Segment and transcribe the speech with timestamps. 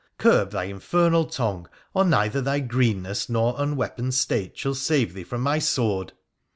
[0.17, 5.41] Curb thy infernal tongue, or neither thy greenness nor unweaponed state shall save thee from
[5.41, 6.13] my sword